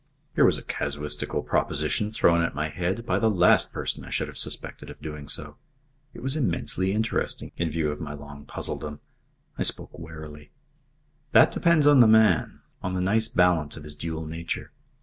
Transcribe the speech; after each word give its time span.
Here 0.33 0.45
was 0.45 0.57
a 0.57 0.63
casuistical 0.63 1.43
proposition 1.43 2.11
thrown 2.11 2.41
at 2.41 2.55
my 2.55 2.69
head 2.69 3.05
by 3.05 3.19
the 3.19 3.29
last 3.29 3.71
person 3.71 4.03
I 4.03 4.09
should 4.09 4.29
have 4.29 4.37
suspected 4.39 4.89
of 4.89 4.99
doing 4.99 5.27
so. 5.27 5.57
It 6.15 6.23
was 6.23 6.35
immensely 6.35 6.91
interesting, 6.91 7.51
in 7.55 7.69
view 7.69 7.91
of 7.91 8.01
my 8.01 8.13
long 8.15 8.47
puzzledom. 8.47 8.97
I 9.59 9.61
spoke 9.61 9.95
warily. 9.99 10.49
"That 11.33 11.51
depends 11.51 11.85
on 11.85 11.99
the 11.99 12.07
man 12.07 12.61
on 12.81 12.95
the 12.95 12.99
nice 12.99 13.27
balance 13.27 13.77
of 13.77 13.83
his 13.83 13.93
dual 13.93 14.25
nature. 14.25 14.71